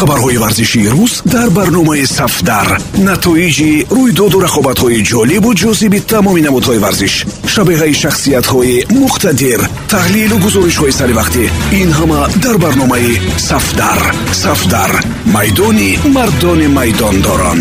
хабарҳои 0.00 0.38
варзишии 0.44 0.88
рӯз 0.94 1.12
дар 1.34 1.48
барномаи 1.58 2.04
сафдар. 2.18 2.68
Натоиҷи 3.08 3.72
рӯйдоду 3.96 4.38
рақобатҳои 4.46 5.04
ҷолибу 5.10 5.50
ҷозиби 5.62 6.00
тамоми 6.12 6.42
намудҳои 6.48 6.82
варзиш 6.84 7.14
шабеҳаи 7.52 7.94
шахсиятҳои 8.02 8.76
муқтадир 9.02 9.60
таҳлилу 9.92 10.36
гузоришҳои 10.44 10.96
саривақтӣ 11.00 11.44
ин 11.80 11.90
ҳама 11.98 12.20
дар 12.44 12.56
барномаи 12.64 13.12
сафдар. 13.48 14.00
Сафдар 14.44 14.90
майдони 15.36 15.90
мардони 16.16 16.68
майдондорон. 16.78 17.60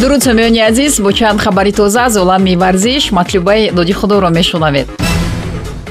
Дуруд 0.00 0.20
самиёни 0.28 0.60
азиз 0.70 0.92
бо 1.04 1.10
чанд 1.18 1.40
хабари 1.44 1.72
тоза 1.72 2.00
аз 2.06 2.14
олами 2.22 2.56
варзиш 2.62 3.04
матлубаи 3.18 3.70
доди 3.76 3.92
худоро 3.98 4.28
мешунавед 4.38 5.05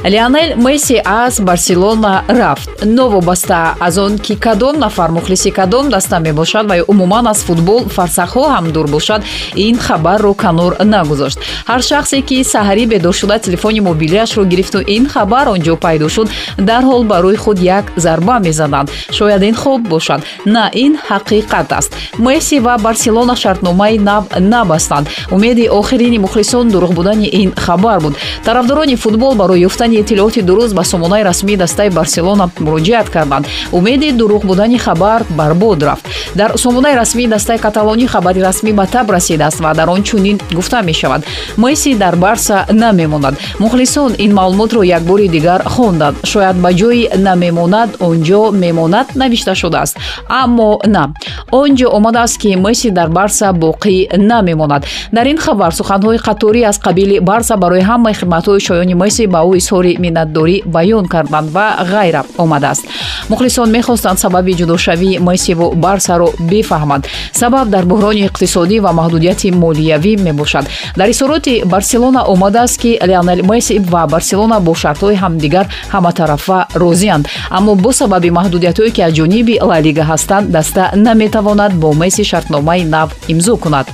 леонел 0.10 0.58
месси 0.58 1.02
аз 1.06 1.42
барселона 1.42 2.24
рафт. 2.30 2.70
Новобаста 2.86 3.76
аз 3.80 3.98
он 3.98 4.20
ки 4.20 4.36
кадом 4.36 4.80
нафар 4.80 5.12
мухлиси 5.12 5.52
кадом 5.52 5.90
даста 5.90 6.20
мебошад 6.20 6.68
ва 6.68 6.84
умуман 6.88 7.28
аз 7.28 7.44
футбол 7.44 7.86
фарсахҳо 7.86 8.44
ҳам 8.54 8.72
дур 8.72 8.88
бошад 8.88 9.24
ин 9.56 9.78
хабарро 9.78 10.34
канор 10.34 10.76
нагузошт. 10.84 11.40
Ҳар 11.68 11.82
шахсе 11.82 12.22
ки 12.22 12.44
саҳарӣ 12.44 12.86
бедоршуда 12.86 13.40
телефони 13.40 13.80
мобилиашро 13.80 14.44
гирифту 14.46 14.80
ин 14.96 15.10
хабар 15.10 15.48
он 15.48 15.60
ҷо 15.60 15.76
пайдо 15.76 16.10
шуд 16.10 16.30
дарҳол 16.58 17.04
барои 17.04 17.36
худ 17.36 17.60
як 17.60 17.86
зарба 17.96 18.40
мезаданд 18.40 18.92
шояд 19.12 19.44
ин 19.44 19.56
хоб 19.56 19.82
бошад. 19.82 20.22
На 20.46 20.70
ин 20.74 20.98
ҳақиқат 21.10 21.74
аст. 21.78 21.96
Месси 22.20 22.60
ва 22.60 22.78
барселона 22.78 23.36
шартномаи 23.36 23.98
нав 24.00 24.24
набастанд. 24.40 25.08
Умеди 25.32 25.70
охирини 25.70 26.20
мухлисон 26.20 26.70
дурӯғ 26.70 26.94
будани 26.94 27.28
ин 27.42 27.54
хабар 27.56 28.00
буд. 28.02 28.16
Тарафдорони 28.46 28.96
футбол 28.96 29.36
барои 29.36 29.66
ёфтани 29.66 29.95
ҳамаи 29.96 30.02
иттилоъоти 30.02 30.42
дуруст 30.42 30.74
ба 30.76 30.84
сомонаи 30.84 31.24
расмии 31.24 31.58
дастаи 31.58 31.90
барселона 31.90 32.50
муроҷиат 32.60 33.10
карданд. 33.10 33.48
Умеди 33.72 34.12
дурӯғ 34.12 34.46
будани 34.46 34.78
хабар 34.78 35.24
барбод 35.30 35.84
рафт. 35.84 36.06
Дар 36.36 36.58
сомонаи 36.58 36.96
расмии 36.96 37.28
дастаи 37.28 37.58
каталонӣ 37.58 38.08
хабари 38.08 38.42
расмӣ 38.42 38.74
ба 38.74 38.86
таб 38.88 39.10
расидааст 39.12 39.60
ва 39.60 39.74
дар 39.74 39.90
он 39.90 40.04
чунин 40.04 40.40
гуфта 40.52 40.82
мешавад. 40.82 41.24
Месси 41.58 41.96
дар 41.96 42.16
барса 42.16 42.66
намемонад. 42.72 43.36
Мухлисон 43.60 44.16
ин 44.18 44.34
маълумотро 44.34 44.84
якбори 44.84 45.28
дигар 45.28 45.64
хонданд. 45.64 46.18
Шояд 46.26 46.56
ба 46.56 46.70
ҷои 46.74 47.10
намемонад 47.18 47.90
он 48.00 48.18
ҷо 48.24 48.52
мемонад 48.52 49.16
навишта 49.16 49.56
шудааст? 49.56 49.98
Аммо 50.28 50.80
на. 50.86 51.14
Он 51.52 51.76
ҷо 51.76 51.88
омадааст 51.98 52.38
ки 52.38 52.56
месси 52.56 52.90
дар 52.92 53.10
барса 53.10 53.54
боқӣ 53.54 54.18
намемонад. 54.18 54.84
Дар 55.12 55.26
ин 55.26 55.38
хабар 55.38 55.72
суханҳои 55.72 56.18
қаторӣ 56.18 56.62
аз 56.64 56.78
қабили 56.80 57.20
барса 57.20 57.56
барои 57.58 57.82
ҳамаи 57.82 58.14
хидматҳои 58.14 58.60
шоёни 58.68 58.94
месси 58.94 59.28
ба 59.28 59.40
ӯ 59.40 59.58
изҳори 59.58 59.85
изҳори 59.86 59.98
миннатдорӣ 60.00 60.56
баён 60.66 61.06
карданд 61.08 61.50
ва 61.56 61.68
ғайра 61.94 62.22
омадааст. 62.38 62.84
Мухлисон 63.30 63.70
мехостанд 63.72 64.20
сабаби 64.20 64.54
ҷудошавии 64.60 65.20
мессиву 65.20 65.74
барсаро 65.76 66.30
бифаҳманд. 66.40 67.08
Сабаб 67.32 67.70
дар 67.70 67.84
буҳрони 67.86 68.26
иқтисодӣ 68.28 68.78
ва 68.86 68.92
маҳдудияти 69.00 69.52
молиявӣ 69.64 70.14
мебошад. 70.28 70.66
Дар 71.00 71.10
изҳороти 71.14 71.64
барселона 71.74 72.22
омадааст 72.34 72.78
ки 72.82 72.92
леонел 73.10 73.42
месси 73.52 73.80
ва 73.80 74.08
барселона 74.14 74.60
бо 74.60 74.74
шартҳои 74.82 75.16
ҳамдигар 75.24 75.66
ҳаматарафа 75.94 76.60
розиянд 76.84 77.26
аммо 77.58 77.72
бо 77.84 77.92
сабаби 78.00 78.30
маҳдудиятҳое 78.40 78.92
ки 78.96 79.02
аз 79.08 79.14
ҷониби 79.20 79.56
лалига 79.70 80.04
ҳастанд 80.12 80.46
даста 80.56 80.84
наметавонад 81.06 81.72
бо 81.82 81.90
месси 82.02 82.24
шартномаи 82.32 82.84
нав 82.96 83.10
имзо 83.34 83.56
кунад 83.64 83.88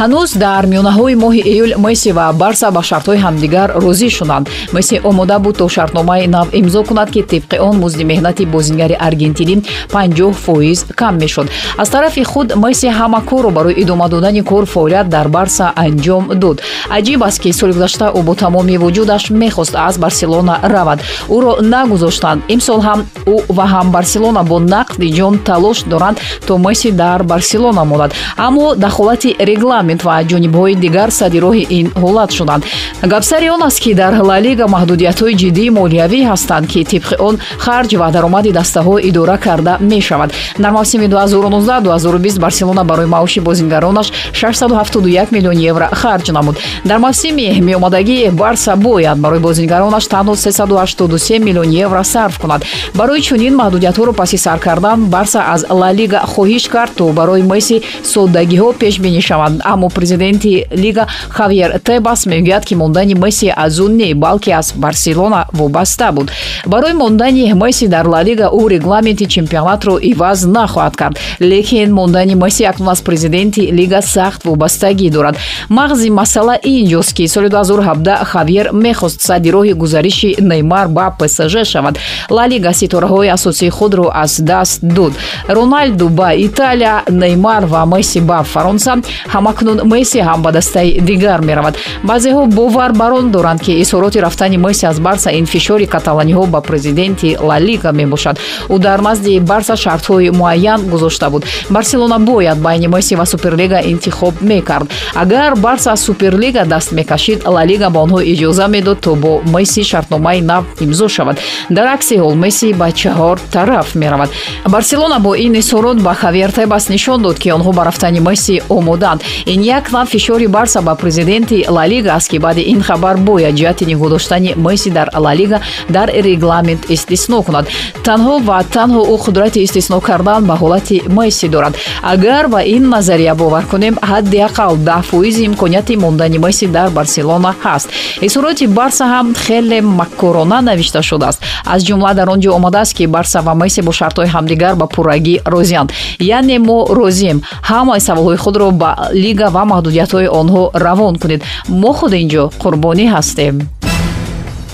ҳанӯз 0.00 0.30
дар 0.44 0.62
миёнаҳои 0.72 1.14
моҳи 1.24 1.42
июл 1.52 1.72
месси 1.84 2.10
ва 2.18 2.26
барса 2.42 2.68
ба 2.76 2.82
шартҳои 2.88 3.18
ҳамдигар 3.26 3.68
розӣ 3.84 4.08
шуданд 4.18 4.46
месси 4.74 4.96
омода 5.08 5.36
буд 5.44 5.54
то 5.60 5.66
шартномаи 5.76 6.26
нав 6.36 6.46
имзо 6.60 6.80
кунад 6.88 7.08
ки 7.14 7.20
тибқи 7.32 7.56
он 7.68 7.74
музди 7.82 8.04
меҳнати 8.10 8.44
бозингари 8.54 8.96
аргентинӣ 9.08 9.54
50 9.94 10.32
фоиз 10.44 10.78
кам 11.00 11.14
мешуд. 11.22 11.46
Аз 11.82 11.88
тарафи 11.90 12.22
худ 12.24 12.48
месси 12.64 12.88
ҳама 12.98 13.20
корро 13.30 13.50
барои 13.50 13.74
идома 13.82 14.08
додани 14.08 14.42
кор 14.50 14.64
фаъолият 14.66 15.08
дар 15.08 15.28
барса 15.28 15.72
анҷом 15.84 16.24
дод. 16.42 16.56
Аҷиб 16.96 17.20
аст 17.28 17.38
ки 17.42 17.52
соли 17.52 17.72
гузашта 17.72 18.06
ӯ 18.18 18.20
бо 18.22 18.34
тамоми 18.34 18.78
вуҷудаш 18.78 19.24
мехост 19.30 19.74
аз 19.88 19.98
барселона 19.98 20.54
равад. 20.74 20.98
Ӯро 21.36 21.52
нагузоштанд. 21.72 22.42
Имсол 22.54 22.80
ҳам 22.88 23.00
ӯ 23.34 23.36
ва 23.56 23.64
ҳам 23.72 23.86
барселона 23.96 24.42
бо 24.50 24.56
нақди 24.74 25.08
ҷон 25.18 25.34
талош 25.48 25.78
доранд 25.92 26.16
то 26.46 26.52
месси 26.58 26.90
дар 27.02 27.22
барселона 27.22 27.84
монад 27.84 28.10
аммо 28.46 28.64
дахолати 28.84 29.36
реглам 29.50 29.87
парламент 29.88 30.04
ва 30.04 30.24
ҷонибҳои 30.32 30.74
дигар 30.84 31.10
сади 31.10 31.38
роҳи 31.40 31.64
ин 31.78 31.86
ҳолат 32.02 32.30
шуданд. 32.38 32.62
Гапсари 33.02 33.48
он 33.50 33.62
аст 33.62 33.80
ки 33.80 33.94
дар 33.94 34.12
лалига 34.30 34.66
маҳдудиятҳои 34.76 35.34
ҷиддии 35.42 35.70
молиявӣ 35.80 36.20
ҳастанд 36.30 36.66
ки 36.72 36.80
тибқи 36.92 37.16
он 37.28 37.34
харҷ 37.64 37.90
ва 38.00 38.08
даромади 38.10 38.50
дастаҳо 38.58 38.94
идора 39.08 39.36
карда 39.46 39.72
мешавад. 39.80 40.30
Дар 40.58 40.72
мавсими 40.78 41.06
2019-2020 41.06 42.38
барселона 42.38 42.84
барои 42.84 43.06
маоши 43.06 43.40
бозингаронаш 43.40 44.08
671 44.32 45.32
миллион 45.32 45.58
евро 45.70 45.86
харҷ 45.92 46.26
намуд 46.32 46.56
дар 46.84 46.98
мавсими 46.98 47.60
меомадагӣ 47.60 48.30
барса 48.30 48.76
бояд 48.76 49.18
барои 49.18 49.38
бозингаронаш 49.38 50.04
танҳо 50.14 50.34
383 50.36 51.38
миллион 51.46 51.70
евро 51.84 52.02
сарф 52.04 52.38
кунад 52.38 52.64
барои 52.94 53.20
чунин 53.20 53.54
маҳдудиятҳоро 53.60 54.12
паси 54.12 54.36
сар 54.36 54.58
кардан 54.58 54.98
барса 55.14 55.40
аз 55.54 55.60
лалига 55.70 56.20
хоҳиш 56.32 56.68
кард 56.74 56.92
то 56.98 57.04
барои 57.18 57.42
месси 57.42 57.76
соддагиҳо 58.14 58.68
пешбинӣ 58.82 59.20
шаванд 59.28 59.56
аммо 59.78 59.88
президенти 59.88 60.66
лига 60.72 61.06
хавьер 61.28 61.78
тебас 61.78 62.26
мегӯяд 62.26 62.64
ки 62.64 62.74
мондани 62.74 63.14
месси 63.14 63.52
аз 63.56 63.78
ӯ 63.78 63.88
не 63.88 64.14
балки 64.14 64.50
аз 64.50 64.72
барселона 64.76 65.46
вобаста 65.52 66.12
буд. 66.12 66.30
Барои 66.66 66.92
мондани 66.92 67.54
месси 67.54 67.86
дар 67.88 68.06
лалига 68.06 68.50
ӯ 68.52 68.68
регламенти 68.70 69.26
чемпионатро 69.26 69.98
иваз 70.02 70.46
нахоҳад 70.46 70.96
кард. 70.96 71.18
Лекин 71.40 71.94
мондани 71.94 72.34
месси 72.34 72.64
акнун 72.64 72.88
аз 72.88 73.02
президенти 73.02 73.72
лига 73.72 74.02
сахт 74.02 74.44
вобастагӣ 74.44 75.10
дорад. 75.10 75.36
Мағзи 75.70 76.10
масъала 76.10 76.58
инҷост 76.64 77.12
ки 77.14 77.28
соли 77.28 77.48
2017 77.48 78.24
хавьер 78.24 78.70
мехост 78.72 79.20
садди 79.20 79.50
роҳи 79.50 79.72
гузариши 79.74 80.36
неймар 80.40 80.88
ба 80.88 81.14
псж 81.18 81.64
шавад. 81.64 81.98
Лалига 82.30 82.72
ситораҳои 82.72 83.28
асосии 83.28 83.70
худро 83.70 84.10
аз 84.14 84.40
даст 84.40 84.80
дод. 84.82 85.12
Роналду 85.48 86.08
ба 86.08 86.34
италия 86.34 87.02
неймар 87.10 87.64
ва 87.66 87.86
месси 87.86 88.20
ба 88.20 88.42
фаронса. 88.42 88.92
Ҳамакнун 89.34 89.67
акнун 89.68 89.88
месси 89.88 90.18
ҳам 90.18 90.42
ба 90.42 90.52
дастаи 90.52 91.00
дигар 91.00 91.40
меравад. 91.40 91.76
Баъзеҳо 92.02 92.46
бовар 92.46 92.92
бар 92.92 93.12
он 93.12 93.30
доранд 93.30 93.60
ки 93.60 93.72
изҳороти 93.82 94.20
рафтани 94.20 94.56
месси 94.56 94.86
аз 94.86 95.00
барса 95.00 95.30
ин 95.30 95.46
фишори 95.46 95.86
каталаниҳо 95.86 96.46
ба 96.46 96.60
президенти 96.60 97.36
лалига 97.40 97.92
мебошад. 97.92 98.38
Ӯ 98.68 98.78
дар 98.78 99.00
назди 99.00 99.40
барса 99.40 99.76
шартҳои 99.76 100.30
муайян 100.30 100.80
гузошта 100.88 101.30
буд. 101.30 101.44
Барселона 101.70 102.18
бояд 102.18 102.58
байни 102.58 102.88
месси 102.88 103.16
ва 103.16 103.26
суперлига 103.26 103.80
интихоб 103.84 104.34
мекард. 104.40 104.90
Агар 105.14 105.56
барса 105.56 105.96
суперлига 105.96 106.64
даст 106.64 106.92
мекашид 106.92 107.46
лалига 107.46 107.90
ба 107.90 108.00
онҳо 108.00 108.20
иҷоза 108.22 108.68
медод 108.68 109.00
то 109.00 109.14
бо 109.14 109.40
месси 109.44 109.84
шартномаи 109.84 110.40
нав 110.40 110.64
имзо 110.80 111.08
шавад. 111.08 111.38
Дар 111.70 111.86
акси 111.94 112.14
ҳол 112.16 112.34
месси 112.34 112.72
ба 112.72 112.92
чаҳор 112.92 113.38
тараф 113.52 113.94
меравад. 113.94 114.30
Барселона 114.68 115.18
бо 115.20 115.34
ин 115.34 115.54
изҳорот 115.54 116.02
ба 116.02 116.14
хавьер 116.14 116.52
тебас 116.52 116.88
нишон 116.88 117.22
дод 117.22 117.38
ки 117.38 117.48
онҳо 117.52 117.72
ба 117.72 117.84
рафтани 117.84 118.20
месси 118.20 118.62
омоданд 118.68 119.22
ин 119.48 119.64
як 119.64 119.92
нав 119.92 120.08
фишори 120.08 120.46
барса 120.46 120.82
ба 120.82 120.94
президенти 120.94 121.64
лалига 121.68 122.10
аст 122.14 122.28
ки 122.28 122.38
баъди 122.38 122.60
ин 122.60 122.82
хабар 122.82 123.16
бояд 123.16 123.54
ҷиҳати 123.54 123.86
нигоҳ 123.86 124.08
доштани 124.10 124.54
месси 124.56 124.90
дар 124.90 125.08
лалига 125.16 125.60
дар 125.88 126.08
регламент 126.08 126.90
истисно 126.90 127.42
кунад. 127.42 127.66
Танҳо 128.04 128.38
ва 128.44 128.62
танҳо 128.74 129.02
ӯ 129.14 129.16
қудрати 129.24 129.58
истисно 129.58 130.00
кардан 130.00 130.44
ба 130.44 130.54
ҳолати 130.60 131.08
месси 131.08 131.48
дорад. 131.48 131.74
Агар 132.02 132.48
ба 132.48 132.60
ин 132.62 132.88
назария 132.88 133.34
бовар 133.34 133.64
кунем 133.70 133.94
ҳадди 134.02 134.38
ақал 134.48 134.76
даҳ 134.76 135.02
фоизи 135.02 135.44
имконияти 135.44 135.96
мондани 135.96 136.38
месси 136.38 136.66
дар 136.66 136.90
барселона 136.90 137.54
ҳаст. 137.64 137.88
Изҳороти 138.20 138.66
барса 138.66 139.04
ҳам 139.04 139.34
хеле 139.34 139.80
маккорона 139.80 140.60
навишта 140.60 141.02
шудааст. 141.02 141.40
Аз 141.64 141.80
ҷумла 141.88 142.14
дар 142.14 142.28
он 142.28 142.40
ҷо 142.40 142.50
омадааст 142.58 142.92
ки 142.96 143.06
барса 143.06 143.40
ва 143.40 143.54
месси 143.54 143.80
бо 143.82 143.92
шартҳои 143.92 144.28
ҳамдигар 144.34 144.74
ба 144.74 144.86
пуррагӣ 144.94 145.40
розиянд 145.46 145.92
яъне 146.20 146.58
мо 146.58 146.78
розием 146.98 147.38
ҳамаи 147.70 148.00
саволҳои 148.08 148.36
худро 148.36 148.70
ба 148.70 148.90
лига 149.12 149.37
ва 149.54 149.62
маҳдудиятҳои 149.72 150.28
онҳо 150.40 150.62
равон 150.86 151.14
кунед. 151.22 151.40
Мо 151.80 151.90
худ 151.98 152.12
ин 152.20 152.28
ҷо 152.32 152.44
қурбонӣ 152.62 153.04
ҳастем 153.14 153.56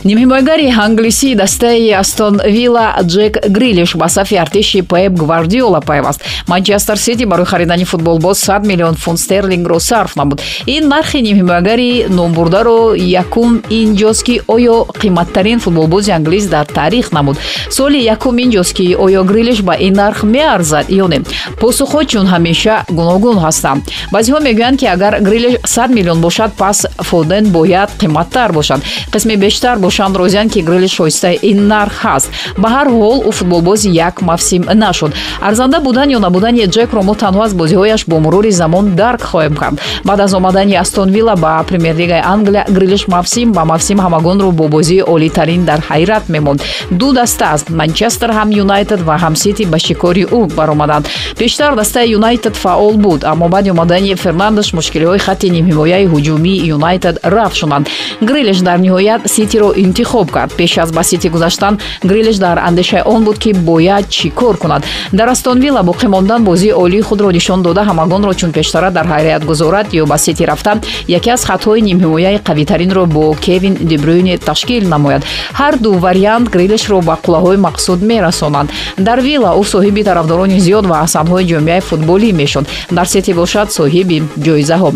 нимҳимоягари 0.05 0.69
англисии 0.77 1.35
дастаи 1.35 1.91
астон 1.91 2.41
вилла 2.45 2.95
джек 3.03 3.39
грилиш 3.49 3.95
ба 3.97 4.09
сафи 4.09 4.35
артиши 4.35 4.83
пеп 4.83 5.13
гвардиола 5.13 5.81
пайваст 5.81 6.21
манчестер 6.47 6.97
сити 6.99 7.25
барои 7.25 7.47
харидани 7.47 7.85
футболбоз 7.85 8.39
100 8.39 8.67
миллион 8.67 8.95
фунт 8.95 9.19
стерлингро 9.19 9.81
сарф 9.81 10.17
намуд 10.17 10.43
ин 10.67 10.89
нархи 10.89 11.23
нимҳимоягари 11.23 12.07
номбурдаро 12.09 12.95
якум 12.97 13.63
инҷост 13.71 14.23
ки 14.25 14.41
оё 14.47 14.85
қиматтарин 15.03 15.59
футболбози 15.59 16.11
англис 16.11 16.47
дар 16.49 16.67
таърих 16.67 17.13
намуд. 17.13 17.39
Соли 17.71 17.99
якум 18.05 18.37
инҷост 18.39 18.75
ки 18.75 18.97
оё 19.05 19.25
грилиш 19.25 19.63
ба 19.63 19.75
ин 19.81 19.95
нарх 19.95 20.23
меарзад 20.23 20.87
ё 20.91 21.09
не? 21.09 21.23
Посухҳо 21.61 22.05
чун 22.05 22.27
ҳамеша 22.27 22.85
гуногун 22.91 23.39
ҳастанд 23.39 23.83
баъзеҳо 24.13 24.41
мегӯянд 24.41 24.77
ки 24.81 24.87
агар 24.87 25.21
грилиш 25.21 25.55
100 25.65 25.89
миллион 25.97 26.21
бошад 26.21 26.53
пас 26.59 26.87
фоден 26.99 27.45
бояд 27.57 27.91
қиматтар 28.01 28.53
бошад. 28.53 28.81
Қисми 29.13 29.37
бештар 29.37 29.79
бошанд 29.79 29.94
розиянд 29.99 30.53
ки 30.53 30.61
грилиш 30.61 30.93
шоистаи 30.93 31.39
ин 31.43 31.69
нарх 31.69 31.97
ҳаст. 32.05 32.29
Ба 32.59 32.69
ҳар 32.69 32.89
ҳол 32.89 33.19
ӯ 33.29 33.31
футболбози 33.31 33.91
як 33.91 34.23
мавсим 34.23 34.63
нашуд. 34.75 35.13
Арзанда 35.41 35.81
будан 35.81 36.09
ё 36.17 36.19
набудани 36.19 36.67
ҷекро 36.67 37.03
мо 37.03 37.15
танҳо 37.15 37.43
аз 37.47 37.53
бозиҳояш 37.55 38.03
бо 38.07 38.17
мурури 38.25 38.51
замон 38.51 38.95
дарк 38.95 39.23
хоҳем 39.31 39.55
кард. 39.57 39.81
Баъд 40.05 40.21
аз 40.21 40.33
омадани 40.35 40.75
астон 40.75 41.09
вилла 41.11 41.37
ба 41.37 41.65
премер-лигаи 41.69 42.23
англия 42.35 42.65
грилиш 42.69 43.09
мавсим 43.09 43.53
ба 43.53 43.65
мавсим 43.65 43.99
ҳамагонро 43.99 44.51
бо 44.51 44.69
бозии 44.69 45.03
олитарин 45.15 45.65
дар 45.65 45.81
ҳайрат 45.91 46.25
мемонд. 46.29 46.63
Ду 46.91 47.13
даста 47.13 47.45
аст. 47.55 47.71
Манчестер 47.71 48.31
ҳам 48.31 48.51
юнайтед 48.51 49.01
ва 49.09 49.15
ҳам 49.23 49.35
сити 49.37 49.65
ба 49.65 49.79
шикори 49.79 50.25
ӯ 50.25 50.55
баромаданд. 50.57 51.09
Пештар 51.39 51.75
дастаи 51.77 52.11
юнайтед 52.11 52.57
фаъол 52.57 52.97
буд 52.97 53.25
аммо 53.25 53.49
баъди 53.49 53.71
омадани 53.71 54.15
фернандеш 54.17 54.69
мушкилиҳои 54.79 55.19
хатти 55.19 55.51
нимҳимояи 55.57 56.07
ҳуҷумии 56.13 56.65
юнайтед 56.77 57.17
рафт 57.35 57.57
шуданд 57.61 57.89
грилиш 58.29 58.59
дар 58.69 58.79
ниҳоят 58.87 59.21
ситиро 59.35 59.69
интихоб 59.85 60.31
кард. 60.31 60.53
Пеш 60.59 60.79
аз 60.79 60.91
ба 60.93 61.03
сити 61.05 61.29
гузаштан 61.29 61.79
грилиш 62.05 62.37
дар 62.37 62.59
андешаи 62.59 63.03
он 63.05 63.25
буд 63.25 63.39
ки 63.39 63.53
бояд 63.53 64.05
чӣ 64.09 64.31
кор 64.31 64.57
кунад. 64.57 64.83
Дар 65.13 65.29
астон 65.29 65.61
вилла 65.61 65.83
боқӣ 65.83 66.07
мондан 66.09 66.45
бозии 66.45 66.73
олии 66.73 67.01
худро 67.01 67.31
нишон 67.31 67.63
дода 67.63 67.83
ҳамагонро 67.83 68.35
чун 68.35 68.53
пештара 68.53 68.91
дар 68.91 69.07
ҳайрият 69.07 69.45
гузорад 69.45 69.87
ё 69.93 70.07
ба 70.07 70.19
сити 70.19 70.45
рафтан 70.45 70.81
яке 71.09 71.31
аз 71.31 71.45
хатҳои 71.45 71.81
нимҳимояи 71.89 72.39
қавитаринро 72.49 73.07
бо 73.07 73.35
кевин 73.35 73.75
дебрюйни 73.81 74.39
ташкил 74.39 74.89
намояд. 74.89 75.23
Ҳар 75.61 75.75
ду 75.79 75.93
вариант 75.93 76.51
грилишро 76.55 77.01
ба 77.01 77.19
қуллаҳои 77.25 77.57
мақсуд 77.67 77.99
мерасонанд 78.03 78.71
дар 78.99 79.21
вилла 79.21 79.51
ӯ 79.61 79.65
соҳиби 79.75 80.03
тарафдорони 80.05 80.59
зиёд 80.67 80.85
ва 80.87 80.97
асанҳои 81.07 81.45
ҷомеаи 81.51 81.81
футболӣ 81.89 82.33
мешуд. 82.33 82.65
Дар 82.91 83.07
сити 83.07 83.33
бошад 83.33 83.69
соҳиби 83.79 84.23
ҷоизаҳо. 84.47 84.91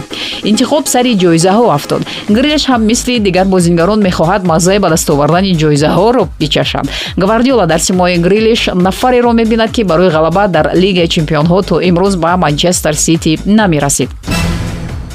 Интихоб 0.51 0.85
сари 0.87 1.13
ҷоизаҳо 1.23 1.65
афтод. 1.77 2.03
Грилиш 2.37 2.65
ҳам 2.71 2.83
мисли 2.91 3.15
дигар 3.27 3.47
бозингарон 3.55 4.01
мехоҳад 4.09 4.43
маззаи 4.51 4.78
ба 4.79 4.89
даст 4.89 5.11
овардани 5.11 5.55
ҷоизаҳоро 5.55 6.29
бичашад 6.41 6.87
гвардиола 7.17 7.67
дар 7.67 7.81
симои 7.81 8.17
грилиш 8.19 8.71
нафареро 8.75 9.33
мебинад 9.33 9.71
ки 9.73 9.83
барои 9.83 10.09
ғалаба 10.09 10.49
дар 10.49 10.71
лигаи 10.75 11.09
чемпионҳо 11.09 11.63
то 11.69 11.75
имрӯз 11.81 12.17
ба 12.17 12.37
манчестер 12.37 12.95
сити 12.95 13.39
намерасид 13.47 14.11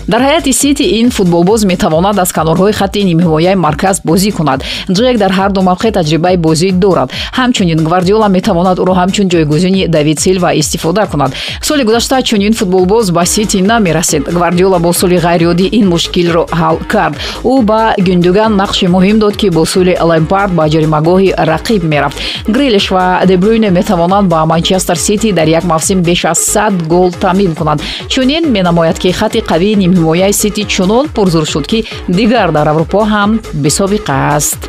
дар 0.07 0.21
ҳайати 0.21 0.53
сити 0.53 0.83
ин 0.99 1.09
футболбоз 1.11 1.65
метавонад 1.65 2.19
аз 2.19 2.31
канорҳои 2.31 2.73
хатти 2.73 3.03
нимҳимояи 3.03 3.55
марказ 3.55 4.01
бозӣ 4.05 4.31
кунад. 4.31 4.63
Ҷек 4.97 5.17
дар 5.17 5.31
ҳар 5.31 5.51
ду 5.51 5.61
мавқеъ 5.61 5.91
таҷрибаи 5.97 6.37
бозӣ 6.37 6.71
дорад. 6.71 7.09
Ҳамчунин 7.37 7.79
гвардиола 7.87 8.27
метавонад 8.27 8.77
ӯро 8.83 8.93
ҳамчун 9.01 9.27
ҷойгузини 9.33 9.87
давид 9.87 10.19
силва 10.19 10.49
истифода 10.61 11.05
кунад. 11.11 11.31
Соли 11.61 11.83
гузашта 11.83 12.21
чунин 12.21 12.53
футболбоз 12.53 13.11
ба 13.11 13.25
сити 13.25 13.61
намерасид 13.61 14.23
гвардиола 14.35 14.79
бо 14.79 14.89
усули 14.89 15.17
ғайриодӣ 15.27 15.67
ин 15.79 15.85
мушкилро 15.93 16.43
ҳал 16.51 16.77
кард. 16.87 17.15
Ӯ 17.43 17.61
ба 17.69 17.93
гюндуган 18.07 18.51
нақши 18.61 18.85
муҳим 18.95 19.17
дод 19.19 19.35
ки 19.37 19.49
бо 19.49 19.61
усули 19.61 19.97
лемпард 20.11 20.51
ба 20.57 20.63
ҷаримагоҳи 20.73 21.29
рақиб 21.51 21.81
мерафт. 21.83 22.17
Грилиш 22.47 22.91
ва 22.91 23.21
дебрюйне 23.25 23.69
метавонанд 23.69 24.27
ба 24.27 24.45
манчестер 24.45 24.97
сити 24.97 25.31
дар 25.31 25.47
як 25.47 25.63
мавсим 25.63 26.01
беш 26.01 26.25
аз 26.25 26.39
сад 26.39 26.87
гол 26.87 27.11
таъмин 27.11 27.55
кунанд 27.55 27.81
чунин 28.09 28.51
менамояд 28.51 28.99
ки 28.99 29.11
хатти 29.11 29.41
қавии 29.41 29.92
ҳимояи 29.93 30.33
сити 30.41 30.63
чунон 30.73 31.05
пурзур 31.15 31.45
шуд 31.53 31.65
ки 31.71 31.79
дигар 32.17 32.49
дар 32.57 32.67
аврупо 32.71 32.99
ҳам 33.13 33.31
бисобиқа 33.63 34.15
аст 34.37 34.61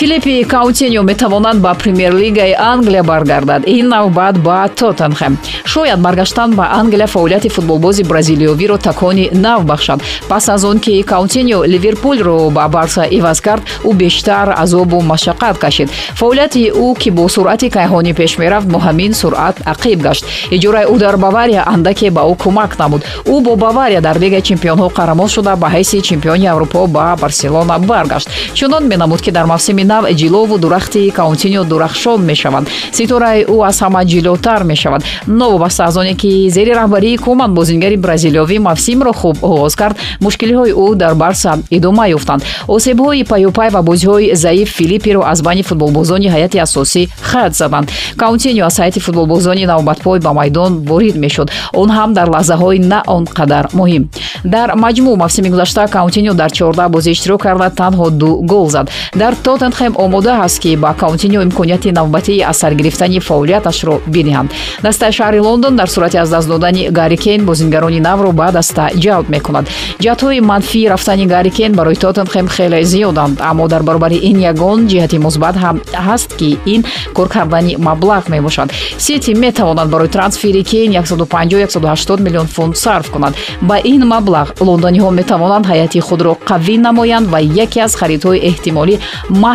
филиппи 0.00 0.44
каутиньо 0.44 1.02
метавонад 1.02 1.58
ба 1.60 1.74
премер-лигаи 1.74 2.54
англия 2.58 3.02
баргардад. 3.02 3.64
Ин 3.66 3.88
навбат 3.88 4.38
ба 4.38 4.66
тоттенхем 4.74 5.36
шояд 5.64 6.00
баргаштан 6.00 6.54
ба 6.54 6.68
англия 6.72 7.06
фаъолияти 7.06 7.48
футболбози 7.48 8.02
бразилиёвиро 8.02 8.78
такони 8.78 9.28
нав 9.32 9.64
бахшад. 9.64 10.00
Пас 10.28 10.48
аз 10.48 10.64
он 10.64 10.78
ки 10.78 11.02
каутиньо 11.02 11.64
ливерпулро 11.64 12.48
ба 12.50 12.68
барса 12.68 13.02
иваз 13.10 13.40
кард 13.42 13.62
ӯ 13.84 13.92
бештар 13.94 14.54
азобу 14.56 15.02
машаққат 15.02 15.58
кашид. 15.58 15.90
Фаъолияти 16.14 16.72
ӯ 16.74 16.98
ки 16.98 17.10
бо 17.10 17.28
суръати 17.28 17.68
кайҳонӣ 17.68 18.14
пеш 18.14 18.38
мерафт 18.38 18.68
бо 18.68 18.78
ҳамин 18.78 19.12
суръат 19.12 19.56
ақиб 19.66 20.00
гашт. 20.00 20.24
Иҷораи 20.50 20.86
ӯ 20.86 20.98
дар 20.98 21.16
бавария 21.16 21.62
андаке 21.66 22.10
ба 22.10 22.20
ӯ 22.20 22.34
кӯмак 22.42 22.78
намуд. 22.78 23.04
Ӯ 23.26 23.40
бо 23.42 23.56
бавария 23.56 24.00
дар 24.00 24.18
лигаи 24.18 24.40
чемпионҳо 24.40 24.88
қаҳрамон 24.96 25.28
шуда 25.28 25.56
ба 25.56 25.68
ҳайси 25.68 26.00
чемпиони 26.00 26.46
аврупо 26.46 26.86
ба 26.86 27.16
барселона 27.20 27.78
баргашт. 27.78 28.28
Чунон 28.54 28.84
менамуд 28.88 29.20
ки 29.20 29.30
дар 29.30 29.44
мавсими 29.44 29.89
нав 29.90 30.04
ҷилову 30.20 30.58
дурахти 30.58 31.10
каунтиньо 31.10 31.64
дурахшон 31.64 32.20
мешаванд 32.30 32.66
ситораи 32.92 33.44
ӯ 33.54 33.56
аз 33.68 33.76
ҳама 33.82 34.00
ҷилотар 34.12 34.62
мешавад. 34.72 35.02
Новобаста 35.26 35.84
аз 35.84 35.96
оне 35.96 36.14
ки 36.14 36.50
зери 36.50 36.72
раҳбарии 36.80 37.16
куман 37.24 37.54
бозингари 37.54 37.96
бразилиёвӣ 37.96 38.58
мавсимро 38.58 39.12
хуб 39.12 39.36
оғоз 39.42 39.74
кард. 39.80 39.96
Мушкилиҳои 40.24 40.72
ӯ 40.84 40.94
дар 41.02 41.14
барса 41.14 41.58
идома 41.70 42.04
ёфтанд. 42.16 42.42
Осебҳои 42.68 43.24
паюпай 43.24 43.68
ва 43.70 43.80
бозиҳои 43.82 44.34
заиф 44.34 44.68
филиппиро 44.78 45.20
аз 45.32 45.42
байни 45.42 45.62
футболбозони 45.62 46.28
ҳайати 46.34 46.58
асосӣ 46.66 47.02
хат 47.22 47.52
заданд. 47.60 47.86
Каунтиньо 48.16 48.64
аз 48.66 48.78
ҳайати 48.80 49.00
футболбозони 49.00 49.66
навбатпой 49.66 50.18
ба 50.20 50.32
майдон 50.32 50.72
ворид 50.90 51.16
мешуд. 51.24 51.48
Он 51.72 51.88
ҳам 51.90 52.10
дар 52.18 52.28
лаҳзаҳои 52.34 52.78
на 52.92 53.02
он 53.06 53.24
қадар 53.38 53.64
муҳим. 53.78 54.02
Дар 54.44 54.68
маҷмӯъ 54.84 55.16
мавсими 55.16 55.48
гузашта 55.48 55.82
каунтиньо 55.96 56.32
дар 56.34 56.50
чордаҳ 56.58 56.88
бозӣ 56.94 57.10
иштирок 57.10 57.40
карда 57.42 57.68
танҳо 57.80 58.06
ду 58.20 58.30
гол 58.52 58.66
зад. 58.74 58.86
Дар 59.22 59.34
тоттенхем 59.44 59.79
ҳем 59.80 59.94
омода 60.04 60.32
ҳаст 60.42 60.58
ки 60.62 60.76
ба 60.76 60.94
каунтиньо 61.00 61.40
имконияти 61.42 61.92
навбатии 61.92 62.40
аз 62.50 62.56
сар 62.58 62.72
гирифтани 62.74 63.20
фаъолияташро 63.20 63.94
бидиҳанд. 64.14 64.50
Дастаи 64.82 65.12
шаҳри 65.18 65.40
лондон 65.40 65.76
дар 65.76 65.88
сурати 65.88 66.16
аз 66.16 66.30
даст 66.30 66.48
додани 66.48 66.88
гари 66.90 67.16
кен 67.16 67.44
бозингарони 67.44 68.00
навро 68.00 68.32
ба 68.32 68.48
даста 68.52 68.84
ҷалб 69.04 69.26
мекунад. 69.28 69.64
Ҷиҳатҳои 70.02 70.40
манфии 70.40 70.88
рафтани 70.88 71.26
гари 71.26 71.50
кен 71.50 71.72
барои 71.72 71.96
тоттенхем 71.96 72.48
хеле 72.48 72.84
зиёданд 72.92 73.36
аммо 73.50 73.68
дар 73.68 73.82
баробари 73.82 74.18
ин 74.30 74.36
ягон 74.52 74.80
ҷиҳати 74.90 75.18
мусбат 75.26 75.56
ҳам 75.56 75.76
ҳаст 76.06 76.30
ки 76.38 76.58
ин 76.74 76.84
кор 77.16 77.28
кардани 77.28 77.76
маблағ 77.88 78.22
мебошад. 78.28 78.68
Сити 78.98 79.32
метавонад 79.34 79.88
барои 79.90 80.08
трансфери 80.08 80.62
кен 80.62 80.90
150-180 80.92 82.20
миллион 82.20 82.46
фунт 82.46 82.76
сарф 82.76 83.10
кунад. 83.10 83.34
Ба 83.62 83.76
ин 83.84 84.02
маблағ 84.14 84.46
лондониҳо 84.68 85.10
метавонанд 85.10 85.66
ҳайати 85.66 86.00
худро 86.00 86.32
қавӣ 86.48 86.78
намоянд 86.78 87.26
ва 87.32 87.40
яке 87.40 87.80
аз 87.80 87.92
харидҳои 88.00 88.40
эҳтимолӣ 88.50 88.94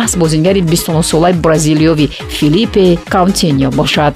маҳз 0.06 0.16
бозингари 0.16 0.60
29-солаи 0.60 1.32
бразилиёви 1.32 2.06
филиппе 2.38 2.98
каунтиньо 3.08 3.70
бошад. 3.70 4.14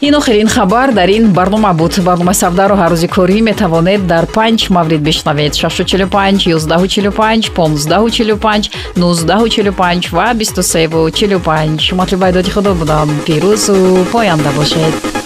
Ин 0.00 0.14
охирин 0.14 0.48
хабар 0.48 0.92
дар 0.92 1.08
ин 1.08 1.32
барнома 1.32 1.72
буд. 1.72 1.92
Барномаи 2.08 2.34
савдаро 2.34 2.76
ҳаррӯзи 2.82 3.08
корӣ 3.16 3.40
метавонед 3.40 4.06
дар 4.06 4.24
панҷ 4.36 4.70
маврид 4.70 5.02
бишнавед. 5.08 5.52
645 5.54 6.46
145 6.46 7.50
1545 7.50 8.70
1945 8.96 10.12
ва 10.12 10.34
2345 10.34 11.92
матлубаи 11.92 12.32
доди 12.32 12.50
худо 12.50 12.74
будам. 12.74 13.08
Пирӯзу 13.26 14.06
поянда 14.12 14.50
бошед 14.58 15.25